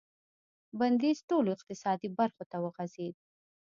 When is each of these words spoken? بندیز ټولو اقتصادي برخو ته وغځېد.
بندیز 0.79 1.17
ټولو 1.29 1.49
اقتصادي 1.57 2.09
برخو 2.17 2.43
ته 2.51 2.57
وغځېد. 2.63 3.15